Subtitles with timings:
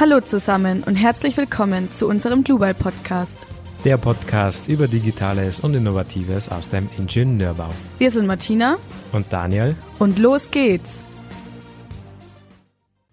[0.00, 3.36] Hallo zusammen und herzlich willkommen zu unserem Global Podcast.
[3.84, 7.68] Der Podcast über Digitales und Innovatives aus dem Ingenieurbau.
[7.98, 8.78] Wir sind Martina
[9.12, 11.04] und Daniel und los geht's.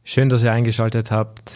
[0.06, 1.52] Schön, dass ihr eingeschaltet habt.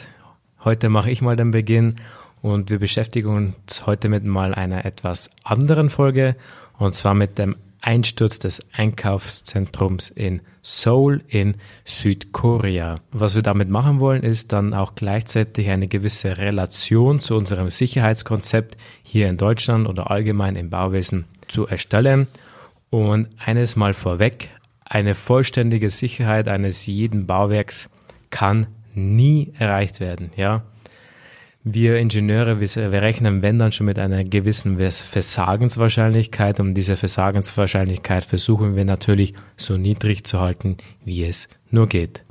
[0.66, 1.95] Heute mache ich mal den Beginn
[2.41, 6.36] und wir beschäftigen uns heute mit mal einer etwas anderen Folge
[6.77, 13.00] und zwar mit dem Einsturz des Einkaufszentrums in Seoul in Südkorea.
[13.11, 18.78] Was wir damit machen wollen, ist dann auch gleichzeitig eine gewisse Relation zu unserem Sicherheitskonzept
[19.04, 22.28] hier in Deutschland oder allgemein im Bauwesen zu erstellen.
[22.92, 24.50] Und eines mal vorweg,
[24.86, 27.89] eine vollständige Sicherheit eines jeden Bauwerks
[28.29, 30.64] kann nie erreicht werden, ja.
[31.64, 36.59] Wir Ingenieure, wir, rechnen, wenn dann schon mit einer gewissen Versagenswahrscheinlichkeit.
[36.59, 42.23] Und diese Versagenswahrscheinlichkeit versuchen wir natürlich so niedrig zu halten, wie es nur geht.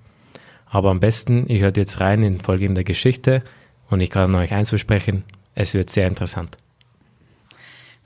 [0.67, 3.43] Aber am besten, ihr hört jetzt rein in folgende Geschichte
[3.89, 6.57] und ich kann euch eins versprechen, es wird sehr interessant.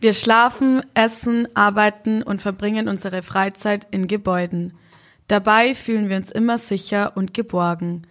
[0.00, 4.75] Wir schlafen, essen, arbeiten und verbringen unsere Freizeit in Gebäuden.
[5.28, 8.06] Dabei fühlen wir uns immer sicher und geborgen.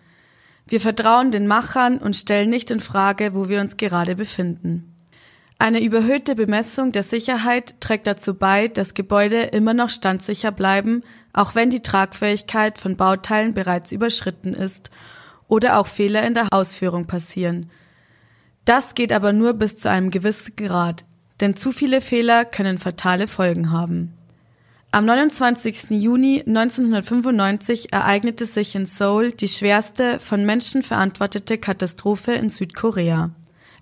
[0.68, 4.94] Wir vertrauen den Machern und stellen nicht in Frage, wo wir uns gerade befinden.
[5.60, 11.56] Eine überhöhte Bemessung der Sicherheit trägt dazu bei, dass Gebäude immer noch standsicher bleiben, auch
[11.56, 14.90] wenn die Tragfähigkeit von Bauteilen bereits überschritten ist
[15.48, 17.70] oder auch Fehler in der Ausführung passieren.
[18.66, 21.06] Das geht aber nur bis zu einem gewissen Grad,
[21.40, 24.14] denn zu viele Fehler können fatale Folgen haben.
[24.94, 25.90] Am 29.
[25.90, 33.32] Juni 1995 ereignete sich in Seoul die schwerste von Menschen verantwortete Katastrophe in Südkorea.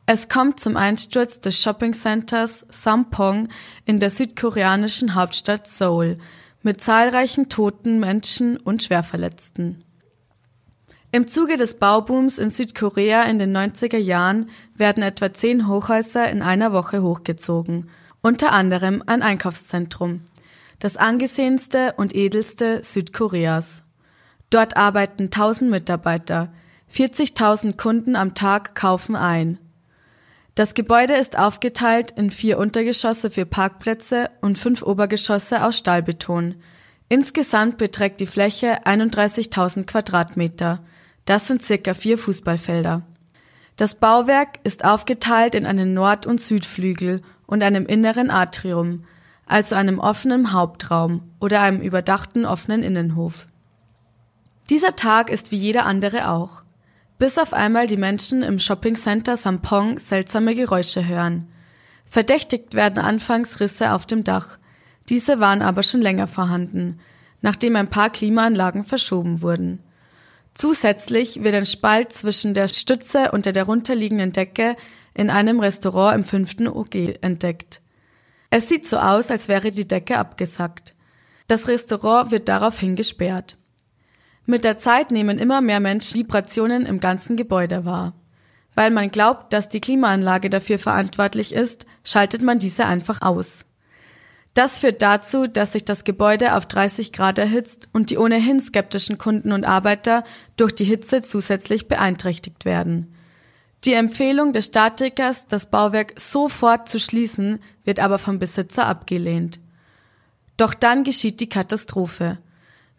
[0.06, 3.50] Es kommt zum Einsturz des Shoppingcenters Sampong
[3.84, 6.18] in der südkoreanischen Hauptstadt Seoul
[6.64, 9.84] mit zahlreichen toten Menschen und Schwerverletzten.
[11.12, 16.42] Im Zuge des Baubooms in Südkorea in den 90er Jahren werden etwa zehn Hochhäuser in
[16.42, 17.90] einer Woche hochgezogen,
[18.22, 20.22] unter anderem ein Einkaufszentrum
[20.82, 23.84] das angesehenste und edelste Südkoreas.
[24.50, 26.52] Dort arbeiten 1000 Mitarbeiter,
[26.94, 29.60] 40.000 Kunden am Tag kaufen ein.
[30.56, 36.56] Das Gebäude ist aufgeteilt in vier Untergeschosse für Parkplätze und fünf Obergeschosse aus Stahlbeton.
[37.08, 40.84] Insgesamt beträgt die Fläche 31.000 Quadratmeter.
[41.26, 43.04] Das sind circa vier Fußballfelder.
[43.78, 49.06] Das Bauwerk ist aufgeteilt in einen Nord- und Südflügel und einem inneren Atrium,
[49.52, 53.48] also einem offenen Hauptraum oder einem überdachten offenen Innenhof.
[54.70, 56.64] Dieser Tag ist wie jeder andere auch.
[57.20, 61.48] Bis auf einmal die Menschen im Shoppingcenter Sampong seltsame Geräusche hören.
[62.06, 64.58] Verdächtigt werden anfangs Risse auf dem Dach.
[65.10, 67.00] Diese waren aber schon länger vorhanden,
[67.42, 69.80] nachdem ein paar Klimaanlagen verschoben wurden.
[70.54, 74.78] Zusätzlich wird ein Spalt zwischen der Stütze und der darunterliegenden Decke
[75.14, 77.81] in einem Restaurant im fünften OG entdeckt.
[78.52, 80.94] Es sieht so aus, als wäre die Decke abgesackt.
[81.48, 83.58] Das Restaurant wird daraufhin gesperrt.
[84.46, 88.14] Mit der Zeit nehmen immer mehr Menschen Vibrationen im ganzen Gebäude wahr.
[88.76, 93.66] Weil man glaubt, dass die Klimaanlage dafür verantwortlich ist, schaltet man diese einfach aus.
[94.54, 99.18] Das führt dazu, dass sich das Gebäude auf 30 Grad erhitzt und die ohnehin skeptischen
[99.18, 100.26] Kunden und Arbeiter
[100.58, 103.16] durch die Hitze zusätzlich beeinträchtigt werden.
[103.84, 109.60] Die Empfehlung des Statikers, das Bauwerk sofort zu schließen, wird aber vom Besitzer abgelehnt.
[110.56, 112.38] Doch dann geschieht die Katastrophe.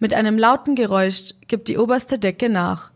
[0.00, 2.90] Mit einem lauten Geräusch gibt die oberste Decke nach.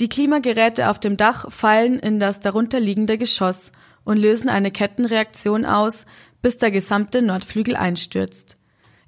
[0.00, 3.72] Die Klimageräte auf dem Dach fallen in das darunterliegende Geschoss
[4.04, 6.04] und lösen eine Kettenreaktion aus,
[6.42, 8.58] bis der gesamte Nordflügel einstürzt.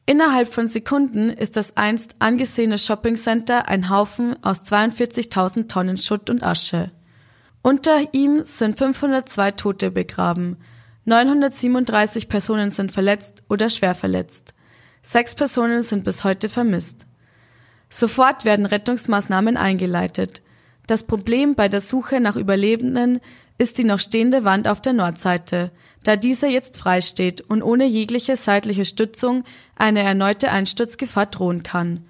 [0.06, 6.42] Innerhalb von Sekunden ist das einst angesehene Shoppingcenter ein Haufen aus 42.000 Tonnen Schutt und
[6.42, 6.90] Asche.
[7.62, 10.56] Unter ihm sind 502 Tote begraben.
[11.04, 14.54] 937 Personen sind verletzt oder schwer verletzt.
[15.02, 17.06] Sechs Personen sind bis heute vermisst.
[17.88, 20.42] Sofort werden Rettungsmaßnahmen eingeleitet.
[20.88, 23.20] Das Problem bei der Suche nach Überlebenden
[23.58, 25.70] ist die noch stehende Wand auf der Nordseite,
[26.02, 29.44] da diese jetzt frei steht und ohne jegliche seitliche Stützung
[29.76, 32.04] eine erneute Einsturzgefahr drohen kann.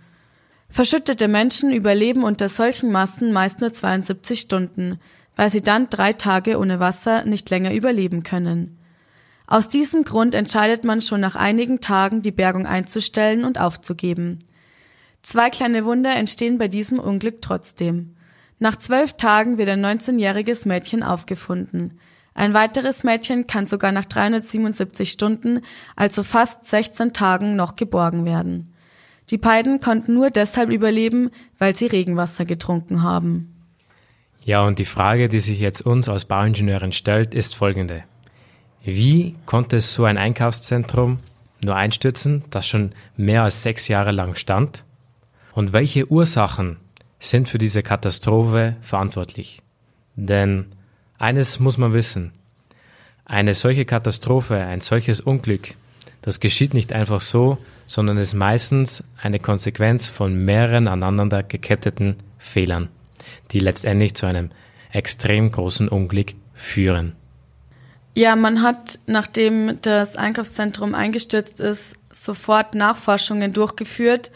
[0.71, 4.99] Verschüttete Menschen überleben unter solchen Massen meist nur 72 Stunden
[5.37, 8.79] weil sie dann drei Tage ohne Wasser nicht länger überleben können.
[9.47, 14.39] Aus diesem Grund entscheidet man schon nach einigen Tagen, die Bergung einzustellen und aufzugeben.
[15.23, 18.17] Zwei kleine Wunder entstehen bei diesem Unglück trotzdem.
[18.59, 21.99] Nach zwölf Tagen wird ein 19-jähriges Mädchen aufgefunden.
[22.35, 25.61] Ein weiteres Mädchen kann sogar nach 377 Stunden,
[25.97, 28.73] also fast 16 Tagen, noch geborgen werden.
[29.31, 33.52] Die beiden konnten nur deshalb überleben, weil sie Regenwasser getrunken haben.
[34.45, 38.03] Ja, und die Frage, die sich jetzt uns als Bauingenieurin stellt, ist folgende.
[38.85, 41.21] Wie konnte so ein Einkaufszentrum
[41.63, 44.85] nur einstürzen, das schon mehr als sechs Jahre lang stand?
[45.55, 46.79] Und welche Ursachen
[47.21, 49.63] sind für diese Katastrophe verantwortlich?
[50.17, 50.67] Denn
[51.19, 52.33] eines muss man wissen.
[53.25, 55.75] Eine solche Katastrophe, ein solches Unglück,
[56.23, 62.89] das geschieht nicht einfach so, sondern ist meistens eine Konsequenz von mehreren aneinander geketteten Fehlern,
[63.53, 64.51] die letztendlich zu einem
[64.91, 67.15] extrem großen Unglück führen.
[68.15, 74.31] Ja, man hat, nachdem das Einkaufszentrum eingestürzt ist, sofort Nachforschungen durchgeführt,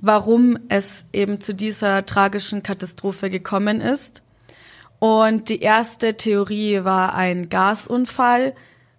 [0.00, 4.22] warum es eben zu dieser tragischen Katastrophe gekommen ist.
[4.98, 8.54] Und die erste Theorie war ein Gasunfall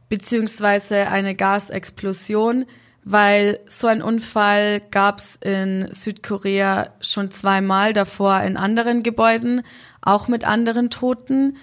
[0.10, 2.66] beziehungsweise eine Gasexplosion,
[3.04, 9.64] weil so ein Unfall gab es in Südkorea schon zweimal davor in anderen Gebäuden,
[10.02, 11.58] auch mit anderen Toten.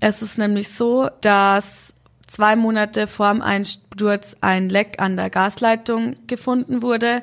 [0.00, 1.94] Es ist nämlich so, dass
[2.26, 7.22] zwei Monate vor dem Einsturz ein Leck an der Gasleitung gefunden wurde,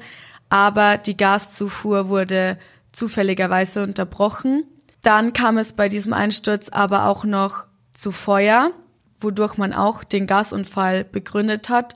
[0.49, 2.57] aber die Gaszufuhr wurde
[2.91, 4.63] zufälligerweise unterbrochen.
[5.01, 8.71] Dann kam es bei diesem Einsturz aber auch noch zu Feuer,
[9.19, 11.95] wodurch man auch den Gasunfall begründet hat.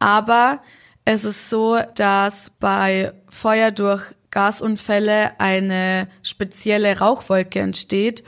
[0.00, 0.60] Aber
[1.04, 4.02] es ist so, dass bei Feuer durch
[4.32, 8.24] Gasunfälle eine spezielle Rauchwolke entsteht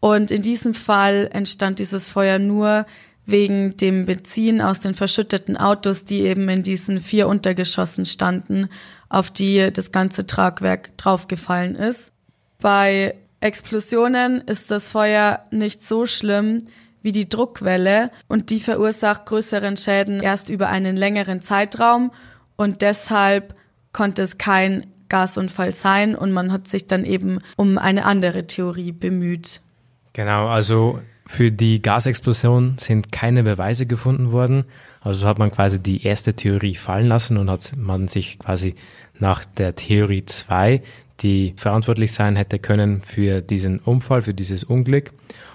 [0.00, 2.86] und in diesem Fall entstand dieses Feuer nur
[3.24, 8.68] wegen dem Benzin aus den verschütteten Autos, die eben in diesen vier Untergeschossen standen,
[9.08, 12.12] auf die das ganze Tragwerk draufgefallen ist.
[12.60, 16.58] Bei Explosionen ist das Feuer nicht so schlimm
[17.06, 22.10] wie die Druckwelle und die verursacht größeren Schäden erst über einen längeren Zeitraum
[22.56, 23.54] und deshalb
[23.92, 28.90] konnte es kein Gasunfall sein und man hat sich dann eben um eine andere Theorie
[28.90, 29.60] bemüht.
[30.14, 34.64] Genau, also für die Gasexplosion sind keine Beweise gefunden worden.
[35.00, 38.74] Also hat man quasi die erste Theorie fallen lassen und hat man sich quasi
[39.20, 40.82] nach der Theorie 2,
[41.20, 45.12] die verantwortlich sein hätte können für diesen Unfall, für dieses Unglück.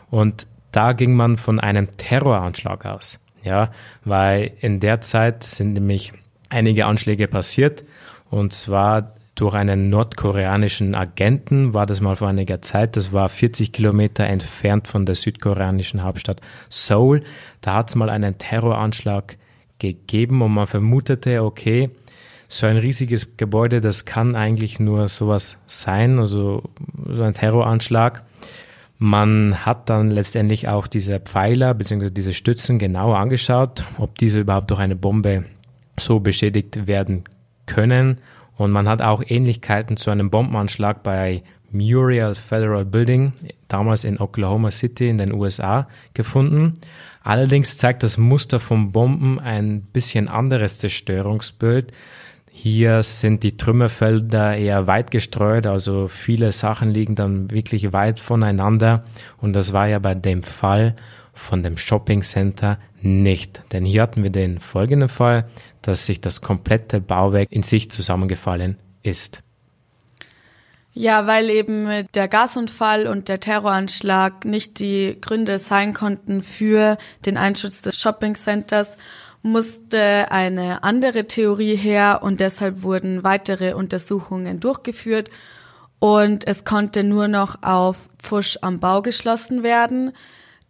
[0.09, 3.19] Und da ging man von einem Terroranschlag aus.
[3.44, 3.71] Ja,
[4.06, 6.13] weil in der Zeit sind nämlich
[6.50, 7.83] einige Anschläge passiert.
[8.29, 12.95] Und zwar durch einen nordkoreanischen Agenten, war das mal vor einiger Zeit.
[12.95, 17.23] Das war 40 Kilometer entfernt von der südkoreanischen Hauptstadt Seoul.
[17.62, 19.38] Da hat es mal einen Terroranschlag
[19.79, 21.89] gegeben und man vermutete, okay,
[22.47, 26.63] so ein riesiges Gebäude, das kann eigentlich nur sowas sein, also
[27.09, 28.23] so ein Terroranschlag.
[29.03, 32.12] Man hat dann letztendlich auch diese Pfeiler bzw.
[32.12, 35.45] diese Stützen genauer angeschaut, ob diese überhaupt durch eine Bombe
[35.98, 37.24] so beschädigt werden
[37.65, 38.19] können
[38.57, 43.33] und man hat auch Ähnlichkeiten zu einem Bombenanschlag bei Muriel Federal Building,
[43.68, 46.77] damals in Oklahoma City in den USA, gefunden.
[47.24, 51.92] Allerdings zeigt das Muster von Bomben ein bisschen anderes Zerstörungsbild.
[52.53, 59.03] Hier sind die Trümmerfelder eher weit gestreut, also viele Sachen liegen dann wirklich weit voneinander.
[59.38, 60.95] Und das war ja bei dem Fall
[61.33, 63.63] von dem Shopping Center nicht.
[63.71, 65.45] Denn hier hatten wir den folgenden Fall
[65.81, 69.42] dass sich das komplette Bauwerk in sich zusammengefallen ist.
[70.94, 77.37] Ja, weil eben der Gasunfall und der Terroranschlag nicht die Gründe sein konnten für den
[77.37, 78.97] Einschutz des Shoppingcenters,
[79.42, 85.30] musste eine andere Theorie her und deshalb wurden weitere Untersuchungen durchgeführt
[86.00, 90.14] und es konnte nur noch auf Pfusch am Bau geschlossen werden.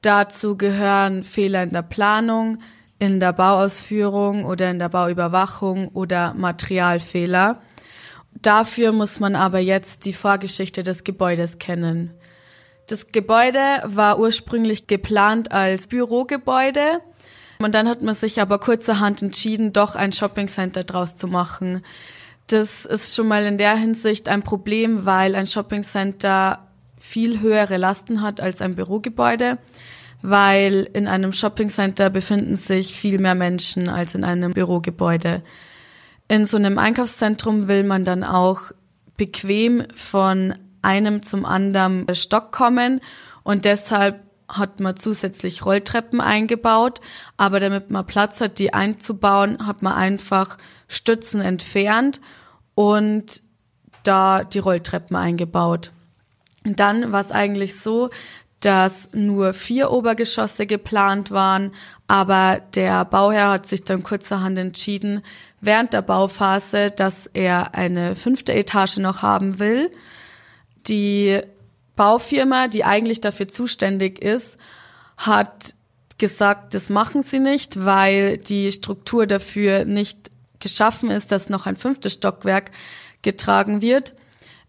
[0.01, 2.57] Dazu gehören Fehler in der Planung,
[2.99, 7.59] in der Bauausführung oder in der Bauüberwachung oder Materialfehler.
[8.41, 12.13] Dafür muss man aber jetzt die Vorgeschichte des Gebäudes kennen.
[12.87, 17.01] Das Gebäude war ursprünglich geplant als Bürogebäude
[17.63, 21.83] und dann hat man sich aber kurzerhand entschieden, doch ein Shoppingcenter draus zu machen.
[22.47, 26.67] Das ist schon mal in der Hinsicht ein Problem, weil ein Shoppingcenter
[26.99, 29.57] viel höhere Lasten hat als ein Bürogebäude
[30.21, 35.41] weil in einem Shoppingcenter befinden sich viel mehr Menschen als in einem Bürogebäude.
[36.27, 38.71] In so einem Einkaufszentrum will man dann auch
[39.17, 43.01] bequem von einem zum anderen Stock kommen
[43.43, 44.19] und deshalb
[44.51, 46.99] hat man zusätzlich Rolltreppen eingebaut,
[47.37, 52.21] aber damit man Platz hat, die einzubauen, hat man einfach Stützen entfernt
[52.75, 53.41] und
[54.03, 55.91] da die Rolltreppen eingebaut.
[56.65, 58.09] Und dann war es eigentlich so,
[58.59, 61.71] dass nur vier Obergeschosse geplant waren,
[62.07, 65.23] aber der Bauherr hat sich dann kurzerhand entschieden,
[65.61, 69.91] während der Bauphase, dass er eine fünfte Etage noch haben will.
[70.87, 71.41] Die
[71.95, 74.57] Baufirma, die eigentlich dafür zuständig ist,
[75.17, 75.75] hat
[76.17, 81.75] gesagt, das machen sie nicht, weil die Struktur dafür nicht geschaffen ist, dass noch ein
[81.75, 82.71] fünftes Stockwerk
[83.21, 84.13] getragen wird.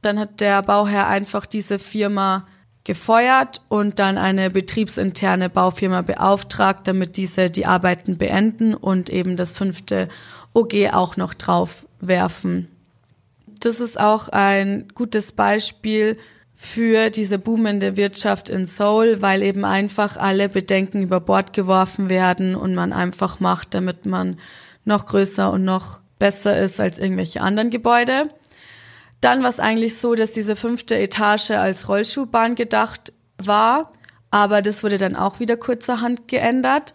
[0.01, 2.47] Dann hat der Bauherr einfach diese Firma
[2.85, 9.57] gefeuert und dann eine betriebsinterne Baufirma beauftragt, damit diese die Arbeiten beenden und eben das
[9.57, 10.09] fünfte
[10.55, 12.69] OG auch noch drauf werfen.
[13.47, 16.19] Das ist auch ein gutes Beispiel
[16.63, 22.55] für diese boomende Wirtschaft in Seoul, weil eben einfach alle Bedenken über Bord geworfen werden
[22.55, 24.39] und man einfach macht, damit man
[24.85, 28.29] noch größer und noch besser ist als irgendwelche anderen Gebäude.
[29.21, 33.89] Dann war es eigentlich so, dass diese fünfte Etage als Rollschuhbahn gedacht war,
[34.31, 36.95] aber das wurde dann auch wieder kurzerhand geändert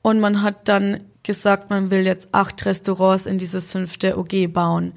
[0.00, 4.94] und man hat dann gesagt, man will jetzt acht Restaurants in dieses fünfte OG bauen.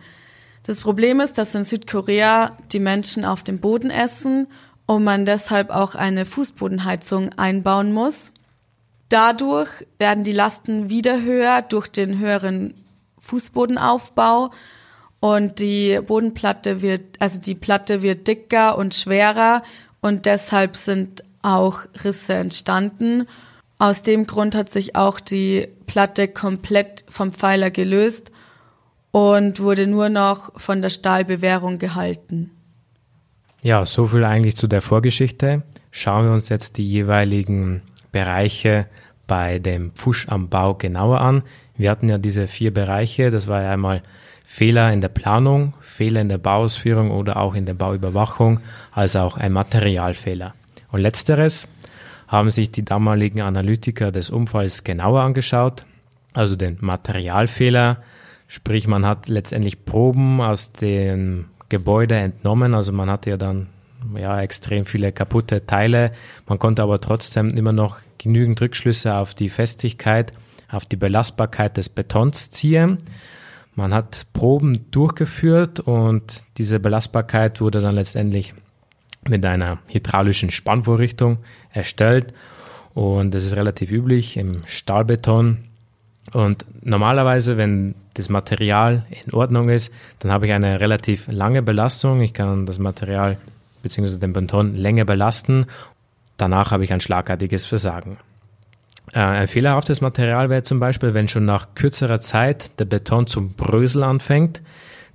[0.68, 4.48] Das Problem ist, dass in Südkorea die Menschen auf dem Boden essen
[4.86, 8.34] und man deshalb auch eine Fußbodenheizung einbauen muss.
[9.08, 12.74] Dadurch werden die Lasten wieder höher durch den höheren
[13.18, 14.52] Fußbodenaufbau
[15.22, 19.62] und die Bodenplatte wird, also die Platte wird dicker und schwerer
[20.02, 23.26] und deshalb sind auch Risse entstanden.
[23.80, 28.32] Aus dem Grund hat sich auch die Platte komplett vom Pfeiler gelöst
[29.18, 32.52] und wurde nur noch von der Stahlbewährung gehalten.
[33.64, 35.64] Ja, so viel eigentlich zu der Vorgeschichte.
[35.90, 37.82] Schauen wir uns jetzt die jeweiligen
[38.12, 38.86] Bereiche
[39.26, 41.42] bei dem Pfusch am Bau genauer an.
[41.76, 43.32] Wir hatten ja diese vier Bereiche.
[43.32, 44.04] Das war ja einmal
[44.46, 48.60] Fehler in der Planung, Fehler in der Bauausführung oder auch in der Bauüberwachung,
[48.92, 50.54] also auch ein Materialfehler.
[50.92, 51.68] Und letzteres
[52.28, 55.86] haben sich die damaligen Analytiker des Unfalls genauer angeschaut,
[56.34, 57.98] also den Materialfehler,
[58.48, 62.74] Sprich, man hat letztendlich Proben aus dem Gebäude entnommen.
[62.74, 63.68] Also man hatte ja dann
[64.16, 66.12] ja, extrem viele kaputte Teile.
[66.48, 70.34] Man konnte aber trotzdem immer noch genügend Rückschlüsse auf die Festigkeit,
[70.70, 72.98] auf die Belastbarkeit des Betons ziehen.
[73.76, 78.54] Man hat Proben durchgeführt und diese Belastbarkeit wurde dann letztendlich
[79.28, 81.40] mit einer hydraulischen Spannvorrichtung
[81.72, 82.34] erstellt.
[82.94, 85.60] Und das ist relativ üblich im Stahlbeton.
[86.34, 92.22] Und normalerweise, wenn das Material in Ordnung ist, dann habe ich eine relativ lange Belastung.
[92.22, 93.38] Ich kann das Material
[93.84, 94.18] bzw.
[94.18, 95.66] den Beton länger belasten.
[96.36, 98.18] Danach habe ich ein schlagartiges Versagen.
[99.14, 103.54] Äh, ein fehlerhaftes Material wäre zum Beispiel, wenn schon nach kürzerer Zeit der Beton zum
[103.54, 104.62] Brösel anfängt.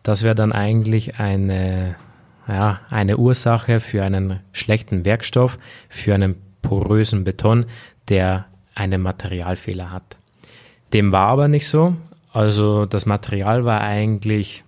[0.03, 1.97] Das wäre dann eigentlich eine,
[2.49, 7.67] ja, eine Ursache für einen schlechten Werkstoff, für einen porösen Beton,
[8.09, 10.17] der einen Materialfehler hat.
[10.93, 11.95] Dem war aber nicht so.
[12.33, 14.65] Also das Material war eigentlich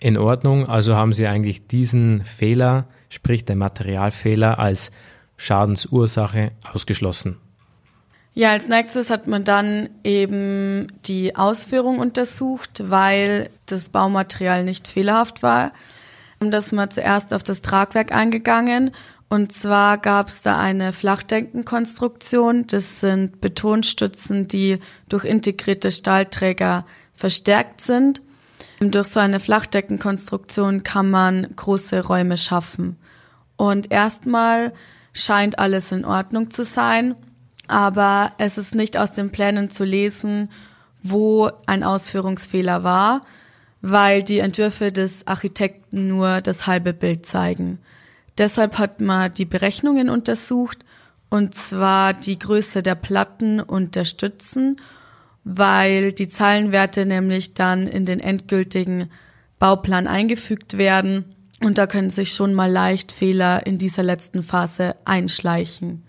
[0.00, 0.68] in Ordnung.
[0.68, 4.90] Also haben sie eigentlich diesen Fehler, sprich den Materialfehler, als
[5.36, 7.36] Schadensursache ausgeschlossen.
[8.34, 15.42] Ja, als nächstes hat man dann eben die Ausführung untersucht, weil das Baumaterial nicht fehlerhaft
[15.42, 15.72] war.
[16.38, 18.92] Und das man zuerst auf das Tragwerk eingegangen
[19.28, 22.66] und zwar gab es da eine Flachdeckenkonstruktion.
[22.66, 28.22] Das sind Betonstützen, die durch integrierte Stahlträger verstärkt sind.
[28.80, 32.96] Durch so eine Flachdeckenkonstruktion kann man große Räume schaffen.
[33.56, 34.72] Und erstmal
[35.12, 37.14] scheint alles in Ordnung zu sein,
[37.66, 40.48] aber es ist nicht aus den Plänen zu lesen,
[41.02, 43.20] wo ein Ausführungsfehler war,
[43.82, 47.78] weil die Entwürfe des Architekten nur das halbe Bild zeigen.
[48.38, 50.84] Deshalb hat man die Berechnungen untersucht,
[51.30, 54.76] und zwar die Größe der Platten und der Stützen,
[55.44, 59.10] weil die Zahlenwerte nämlich dann in den endgültigen
[59.58, 61.24] Bauplan eingefügt werden.
[61.62, 66.04] Und da können sich schon mal leicht Fehler in dieser letzten Phase einschleichen.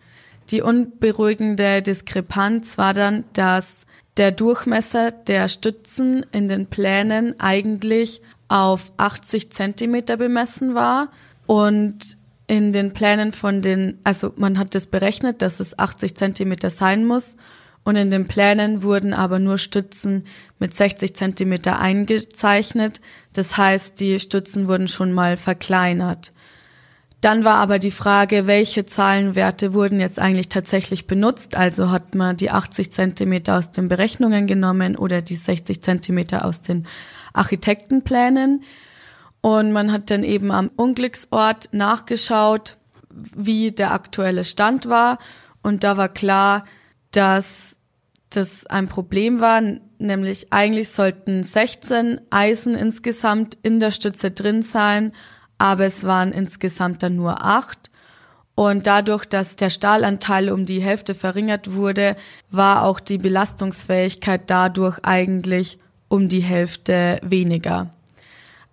[0.52, 3.86] Die unberuhigende Diskrepanz war dann, dass
[4.18, 11.10] der Durchmesser der Stützen in den Plänen eigentlich auf 80 Zentimeter bemessen war
[11.46, 12.19] und
[12.50, 17.06] in den Plänen von den, also man hat das berechnet, dass es 80 Zentimeter sein
[17.06, 17.36] muss.
[17.84, 20.26] Und in den Plänen wurden aber nur Stützen
[20.58, 23.02] mit 60 Zentimeter eingezeichnet.
[23.34, 26.34] Das heißt, die Stützen wurden schon mal verkleinert.
[27.22, 31.56] Dann war aber die Frage, welche Zahlenwerte wurden jetzt eigentlich tatsächlich benutzt?
[31.56, 36.62] Also hat man die 80 Zentimeter aus den Berechnungen genommen oder die 60 Zentimeter aus
[36.62, 36.88] den
[37.34, 38.64] Architektenplänen?
[39.42, 42.78] Und man hat dann eben am Unglücksort nachgeschaut,
[43.10, 45.18] wie der aktuelle Stand war.
[45.62, 46.64] Und da war klar,
[47.12, 47.78] dass
[48.30, 49.62] das ein Problem war,
[49.98, 55.14] nämlich eigentlich sollten 16 Eisen insgesamt in der Stütze drin sein,
[55.58, 57.90] aber es waren insgesamt dann nur acht.
[58.56, 62.16] Und dadurch, dass der Stahlanteil um die Hälfte verringert wurde,
[62.52, 65.80] war auch die Belastungsfähigkeit dadurch eigentlich
[66.10, 67.90] um die Hälfte weniger.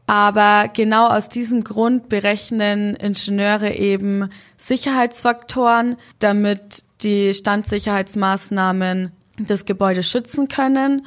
[0.07, 10.49] Aber genau aus diesem Grund berechnen Ingenieure eben Sicherheitsfaktoren, damit die Standsicherheitsmaßnahmen das Gebäude schützen
[10.49, 11.07] können.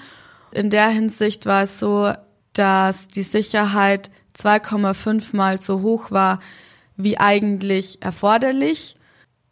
[0.51, 2.11] In der Hinsicht war es so,
[2.53, 6.39] dass die Sicherheit 2,5 mal so hoch war
[6.97, 8.97] wie eigentlich erforderlich.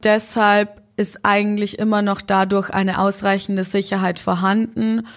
[0.03, 5.07] Deshalb ist eigentlich immer noch dadurch eine ausreichende Sicherheit vorhanden.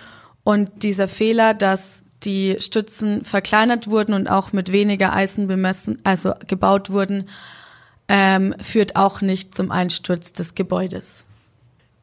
[0.44, 6.34] Und dieser Fehler, dass die Stützen verkleinert wurden und auch mit weniger Eisen bemessen, also
[6.46, 7.28] gebaut wurden,
[8.08, 11.24] ähm, führt auch nicht zum Einsturz des Gebäudes.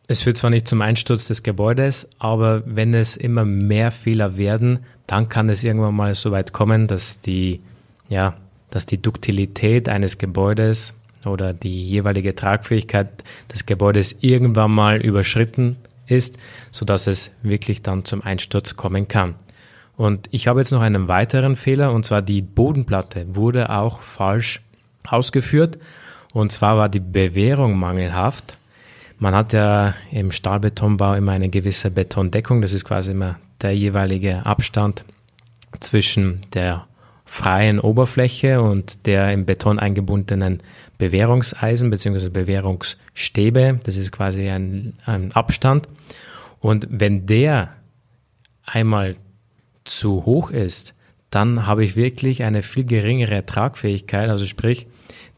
[0.08, 4.80] Es führt zwar nicht zum Einsturz des Gebäudes, aber wenn es immer mehr Fehler werden,
[5.06, 7.60] dann kann es irgendwann mal so weit kommen, dass die,
[8.08, 8.36] ja,
[8.70, 10.94] dass die Duktilität eines Gebäudes
[11.26, 13.10] oder die jeweilige Tragfähigkeit
[13.52, 16.38] des Gebäudes irgendwann mal überschritten ist,
[16.72, 19.36] sodass es wirklich dann zum Einsturz kommen kann.
[19.98, 24.62] Und ich habe jetzt noch einen weiteren Fehler, und zwar die Bodenplatte wurde auch falsch
[25.08, 25.80] ausgeführt.
[26.34, 28.60] Und zwar war die Bewährung mangelhaft.
[29.18, 32.62] Man hat ja im Stahlbetonbau immer eine gewisse Betondeckung.
[32.62, 35.04] Das ist quasi immer der jeweilige Abstand
[35.80, 36.86] zwischen der
[37.26, 40.62] freien Oberfläche und der im Beton eingebundenen
[41.00, 42.30] Bewährungseisen bzw.
[42.30, 43.80] Bewährungsstäbe.
[43.84, 45.90] Das ist quasi ein, ein Abstand.
[46.60, 47.74] Und wenn der
[48.64, 49.16] einmal
[49.88, 50.94] zu hoch ist,
[51.30, 54.30] dann habe ich wirklich eine viel geringere Tragfähigkeit.
[54.30, 54.88] Also sprich,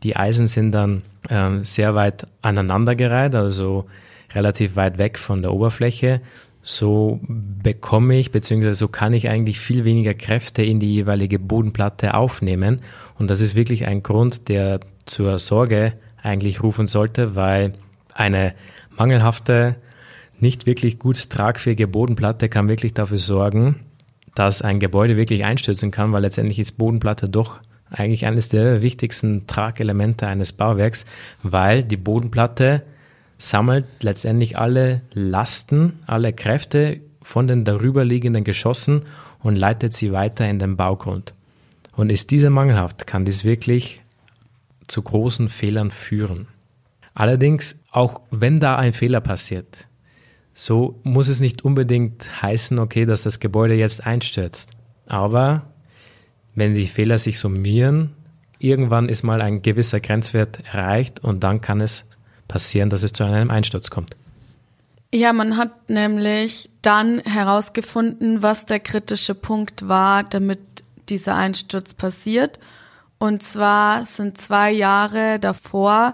[0.03, 3.85] die Eisen sind dann ähm, sehr weit aneinandergereiht, also
[4.33, 6.21] relativ weit weg von der Oberfläche.
[6.61, 12.13] So bekomme ich, beziehungsweise so kann ich eigentlich viel weniger Kräfte in die jeweilige Bodenplatte
[12.13, 12.81] aufnehmen.
[13.17, 17.73] Und das ist wirklich ein Grund, der zur Sorge eigentlich rufen sollte, weil
[18.13, 18.53] eine
[18.95, 19.75] mangelhafte,
[20.39, 23.79] nicht wirklich gut tragfähige Bodenplatte kann wirklich dafür sorgen,
[24.35, 27.59] dass ein Gebäude wirklich einstürzen kann, weil letztendlich ist Bodenplatte doch
[27.91, 31.05] eigentlich eines der wichtigsten Tragelemente eines Bauwerks,
[31.43, 32.83] weil die Bodenplatte
[33.37, 39.03] sammelt letztendlich alle Lasten, alle Kräfte von den darüberliegenden Geschossen
[39.41, 41.33] und leitet sie weiter in den Baugrund.
[41.95, 44.01] Und ist diese mangelhaft, kann dies wirklich
[44.87, 46.47] zu großen Fehlern führen.
[47.13, 49.88] Allerdings, auch wenn da ein Fehler passiert,
[50.59, 54.71] so muss es nicht unbedingt heißen, okay, dass das Gebäude jetzt einstürzt.
[55.05, 55.61] Aber
[56.53, 58.13] wenn die Fehler sich summieren,
[58.59, 62.03] irgendwann ist mal ein gewisser Grenzwert erreicht und dann kann es
[62.49, 64.17] passieren, dass es zu einem Einsturz kommt.
[65.13, 70.59] Ja, man hat nämlich dann herausgefunden, was der kritische Punkt war, damit
[71.07, 72.59] dieser Einsturz passiert.
[73.17, 76.13] Und zwar sind zwei Jahre davor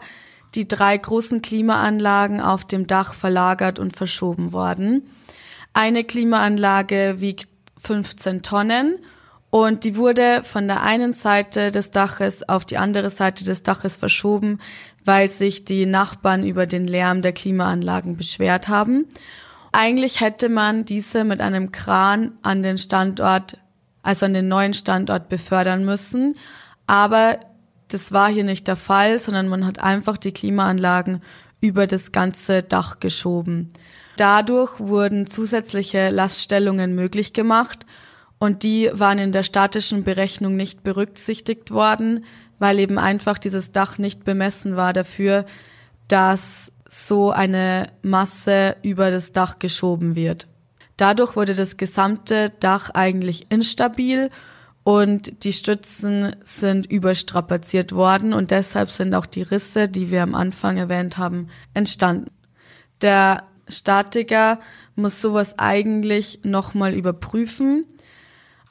[0.56, 5.04] die drei großen Klimaanlagen auf dem Dach verlagert und verschoben worden.
[5.74, 8.98] Eine Klimaanlage wiegt 15 Tonnen
[9.50, 13.98] und die wurde von der einen Seite des Daches auf die andere Seite des Daches
[13.98, 14.60] verschoben,
[15.04, 19.06] weil sich die Nachbarn über den Lärm der Klimaanlagen beschwert haben.
[19.72, 23.58] Eigentlich hätte man diese mit einem Kran an den Standort,
[24.04, 26.38] also an den neuen Standort befördern müssen,
[26.88, 27.40] aber
[27.88, 31.22] das war hier nicht der Fall, sondern man hat einfach die Klimaanlagen
[31.62, 33.70] über das ganze Dach geschoben.
[34.18, 37.86] Dadurch wurden zusätzliche Laststellungen möglich gemacht
[38.40, 42.26] und die waren in der statischen Berechnung nicht berücksichtigt worden,
[42.60, 45.46] weil eben einfach dieses Dach nicht bemessen war dafür,
[46.08, 50.48] dass so eine Masse über das Dach geschoben wird.
[50.98, 54.30] Dadurch wurde das gesamte Dach eigentlich instabil
[54.86, 60.36] und die Stützen sind überstrapaziert worden und deshalb sind auch die Risse, die wir am
[60.36, 62.30] Anfang erwähnt haben, entstanden.
[63.02, 64.60] Der Statiker
[64.96, 67.86] muss sowas eigentlich nochmal überprüfen,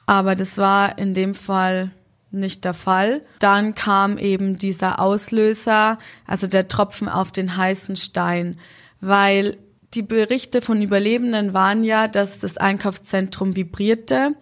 [0.05, 1.91] aber das war in dem Fall
[2.31, 3.21] nicht der Fall.
[3.39, 8.55] Dann kam eben dieser Auslöser, also der Tropfen auf den heißen Stein,
[9.01, 9.57] weil
[9.93, 14.33] die Berichte von Überlebenden waren ja, dass das Einkaufszentrum vibrierte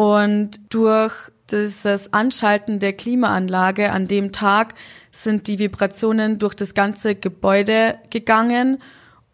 [0.00, 1.12] und durch
[1.50, 4.72] dieses Anschalten der Klimaanlage an dem Tag
[5.12, 8.78] sind die Vibrationen durch das ganze Gebäude gegangen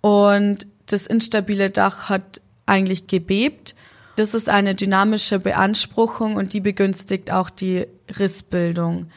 [0.00, 3.76] und das instabile Dach hat eigentlich gebebt.
[4.16, 7.86] Das ist eine dynamische Beanspruchung und die begünstigt auch die
[8.18, 9.10] Rissbildung.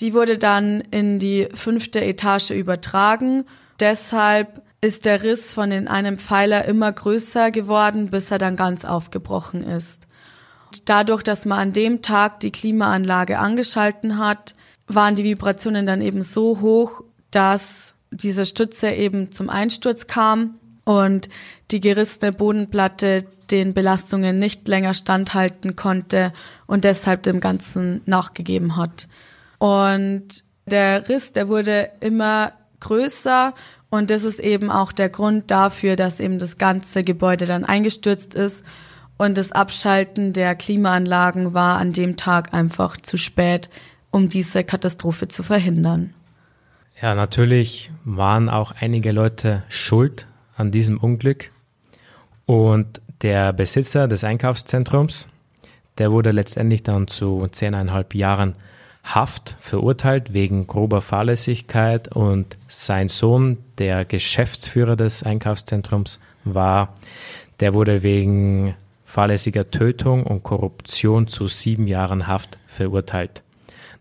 [0.00, 3.44] Die wurde dann in die fünfte Etage übertragen.
[3.78, 8.86] Deshalb ist der Riss von in einem Pfeiler immer größer geworden, bis er dann ganz
[8.86, 10.07] aufgebrochen ist.
[10.84, 14.54] Dadurch, dass man an dem Tag die Klimaanlage angeschalten hat,
[14.86, 20.54] waren die Vibrationen dann eben so hoch, dass diese Stütze eben zum Einsturz kam
[20.84, 21.28] und
[21.70, 26.32] die gerissene Bodenplatte den Belastungen nicht länger standhalten konnte
[26.66, 29.08] und deshalb dem Ganzen nachgegeben hat.
[29.58, 33.52] Und der Riss, der wurde immer größer
[33.90, 38.34] und das ist eben auch der Grund dafür, dass eben das ganze Gebäude dann eingestürzt
[38.34, 38.64] ist
[39.18, 43.68] und das Abschalten der Klimaanlagen war an dem Tag einfach zu spät,
[44.10, 46.14] um diese Katastrophe zu verhindern.
[47.02, 50.26] Ja, natürlich waren auch einige Leute schuld
[50.56, 51.50] an diesem Unglück.
[52.46, 55.28] Und der Besitzer des Einkaufszentrums,
[55.98, 58.54] der wurde letztendlich dann zu zehneinhalb Jahren
[59.04, 66.94] Haft verurteilt wegen grober Fahrlässigkeit und sein Sohn, der Geschäftsführer des Einkaufszentrums war,
[67.60, 68.74] der wurde wegen
[69.08, 73.42] fahrlässiger Tötung und Korruption zu sieben Jahren Haft verurteilt.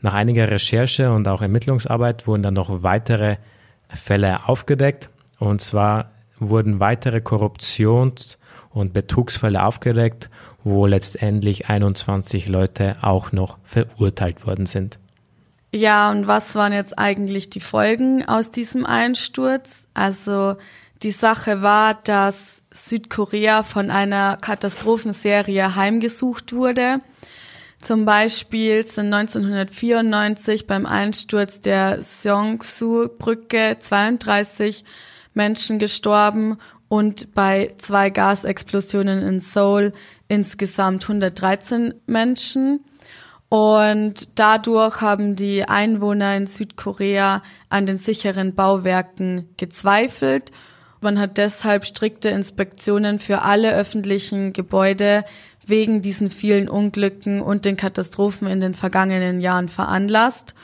[0.01, 3.37] Nach einiger Recherche und auch Ermittlungsarbeit wurden dann noch weitere
[3.87, 5.09] Fälle aufgedeckt.
[5.39, 8.37] Und zwar wurden weitere Korruptions-
[8.69, 10.29] und Betrugsfälle aufgedeckt,
[10.65, 14.99] wo letztendlich 21 Leute auch noch verurteilt worden sind.
[15.73, 19.87] Ja, und was waren jetzt eigentlich die Folgen aus diesem Einsturz?
[19.93, 20.57] Also
[21.01, 27.01] die Sache war, dass Südkorea von einer Katastrophenserie heimgesucht wurde.
[27.81, 34.83] Zum Beispiel sind 1994 beim Einsturz der Seongsu-Brücke 32
[35.33, 36.57] Menschen gestorben
[36.89, 39.93] und bei zwei Gasexplosionen in Seoul
[40.27, 42.83] insgesamt 113 Menschen.
[43.49, 50.51] Und dadurch haben die Einwohner in Südkorea an den sicheren Bauwerken gezweifelt.
[51.01, 55.23] Man hat deshalb strikte Inspektionen für alle öffentlichen Gebäude
[55.65, 60.55] wegen diesen vielen Unglücken und den Katastrophen in den vergangenen Jahren veranlasst.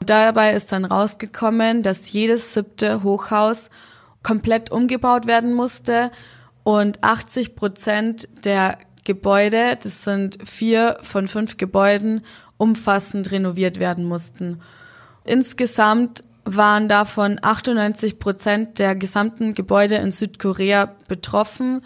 [0.00, 3.70] Und dabei ist dann rausgekommen, dass jedes siebte Hochhaus
[4.22, 6.10] komplett umgebaut werden musste
[6.62, 12.22] und 80 Prozent der Gebäude, das sind vier von fünf Gebäuden,
[12.56, 14.60] umfassend renoviert werden mussten.
[15.24, 21.82] Insgesamt waren davon 98 Prozent der gesamten Gebäude in Südkorea betroffen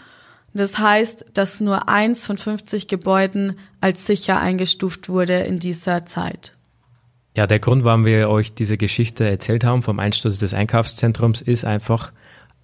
[0.57, 6.55] das heißt, dass nur eins von 50 Gebäuden als sicher eingestuft wurde in dieser Zeit.
[7.37, 11.67] Ja, der Grund, warum wir euch diese Geschichte erzählt haben vom Einsturz des Einkaufszentrums, ist
[11.67, 12.13] einfach,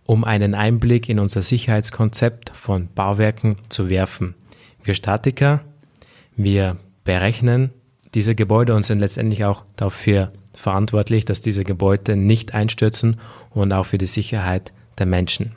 [0.06, 4.34] um einen Einblick in unser Sicherheitskonzept von Bauwerken zu werfen.
[4.82, 5.60] Wir Statiker,
[6.34, 7.70] wir berechnen
[8.14, 13.18] diese Gebäude und sind letztendlich auch dafür verantwortlich, dass diese Gebäude nicht einstürzen
[13.50, 15.52] und auch für die Sicherheit der Menschen.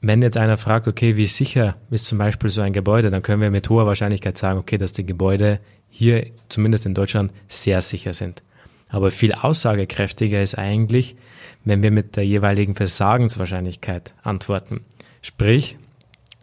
[0.00, 3.42] Wenn jetzt einer fragt, okay, wie sicher ist zum Beispiel so ein Gebäude, dann können
[3.42, 5.58] wir mit hoher Wahrscheinlichkeit sagen, okay, dass die Gebäude
[5.88, 8.42] hier, zumindest in Deutschland, sehr sicher sind.
[8.88, 11.16] Aber viel aussagekräftiger ist eigentlich,
[11.64, 14.80] wenn wir mit der jeweiligen Versagenswahrscheinlichkeit antworten.
[15.20, 15.76] Sprich,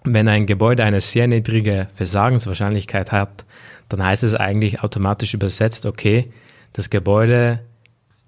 [0.04, 3.46] wenn ein Gebäude eine sehr niedrige Versagenswahrscheinlichkeit hat,
[3.90, 6.32] dann heißt es eigentlich automatisch übersetzt, okay,
[6.76, 7.62] das Gebäude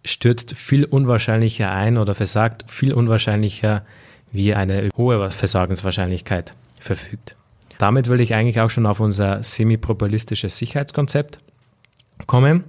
[0.05, 3.85] stürzt viel unwahrscheinlicher ein oder versagt viel unwahrscheinlicher
[4.31, 7.35] wie eine hohe Versagenswahrscheinlichkeit verfügt.
[7.77, 11.39] Damit will ich eigentlich auch schon auf unser semi-probabilistisches Sicherheitskonzept
[12.25, 12.63] kommen.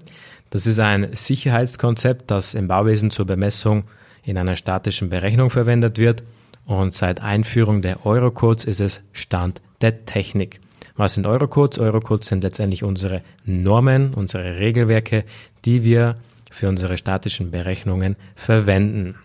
[0.50, 3.84] Das ist ein Sicherheitskonzept, das im Bauwesen zur Bemessung
[4.24, 6.24] in einer statischen Berechnung verwendet wird
[6.66, 10.60] und seit Einführung der Eurocodes ist es Stand der Technik.
[10.98, 11.78] Was sind Eurocodes?
[11.78, 15.24] Eurocodes sind letztendlich unsere Normen, unsere Regelwerke,
[15.68, 16.16] die wir
[16.50, 19.16] für unsere statischen Berechnungen verwenden.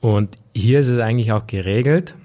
[0.00, 2.16] Und hier ist es eigentlich auch geregelt,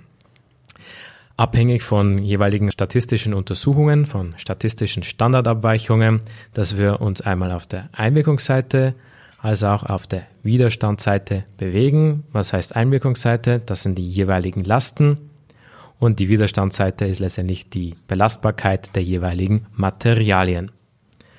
[1.38, 6.22] abhängig von jeweiligen statistischen Untersuchungen, von statistischen Standardabweichungen,
[6.54, 8.96] dass wir uns einmal auf der Einwirkungsseite
[9.38, 12.24] als auch auf der Widerstandsseite bewegen.
[12.32, 13.62] Was heißt Einwirkungsseite?
[13.64, 15.30] Das sind die jeweiligen Lasten
[16.00, 20.72] und die Widerstandsseite ist letztendlich die Belastbarkeit der jeweiligen Materialien.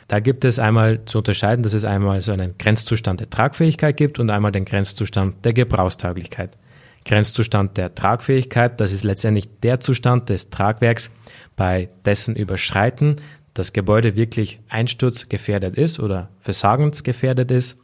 [0.08, 4.18] Da gibt es einmal zu unterscheiden, dass es einmal so einen Grenzzustand der Tragfähigkeit gibt
[4.18, 6.56] und einmal den Grenzzustand der Gebrauchstauglichkeit.
[7.04, 11.10] Grenzzustand der Tragfähigkeit, das ist letztendlich der Zustand des Tragwerks,
[11.56, 13.16] bei dessen Überschreiten
[13.54, 17.78] das Gebäude wirklich einsturzgefährdet ist oder versagensgefährdet ist.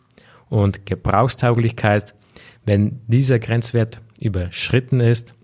[0.48, 2.14] Und Gebrauchstauglichkeit,
[2.66, 5.34] wenn dieser Grenzwert überschritten ist,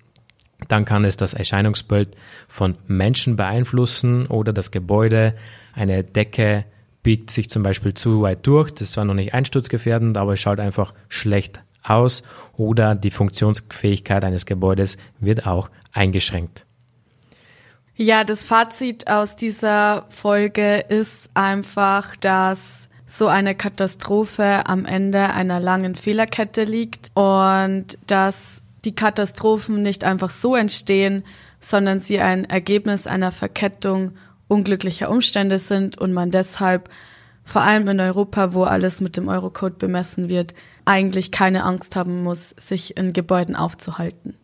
[0.66, 2.10] dann kann es das Erscheinungsbild
[2.48, 5.34] von Menschen beeinflussen oder das Gebäude
[5.74, 6.64] eine Decke
[7.02, 8.70] biegt sich zum Beispiel zu weit durch.
[8.70, 12.22] Das ist zwar noch nicht einsturzgefährdend, aber es schaut einfach schlecht aus
[12.56, 16.64] oder die Funktionsfähigkeit eines Gebäudes wird auch eingeschränkt.
[17.96, 25.58] Ja, das Fazit aus dieser Folge ist einfach, dass so eine Katastrophe am Ende einer
[25.60, 31.24] langen Fehlerkette liegt und dass die Katastrophen nicht einfach so entstehen,
[31.60, 34.12] sondern sie ein Ergebnis einer Verkettung
[34.48, 36.88] unglücklicher Umstände sind und man deshalb
[37.44, 40.52] vor allem in Europa, wo alles mit dem Eurocode bemessen wird,
[40.84, 44.34] eigentlich keine Angst haben muss, sich in Gebäuden aufzuhalten.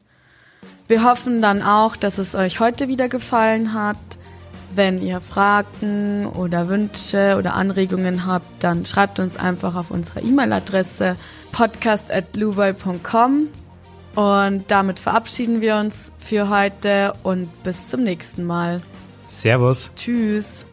[0.89, 3.99] Wir hoffen dann auch, dass es euch heute wieder gefallen hat.
[4.75, 11.17] Wenn ihr Fragen oder Wünsche oder Anregungen habt, dann schreibt uns einfach auf unserer E-Mail-Adresse
[11.53, 13.49] podcast.blueboy.com
[14.15, 18.81] und damit verabschieden wir uns für heute und bis zum nächsten Mal.
[19.35, 19.91] Servus.
[19.97, 20.65] Tschüss.